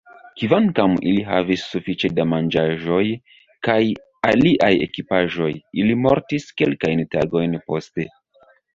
[0.41, 3.03] Kvankam ili havis sufiĉe da manĝaĵoj
[3.69, 3.77] kaj
[4.33, 5.53] aliaj ekipaĵoj,
[5.85, 8.13] ili mortis kelkajn tagojn poste.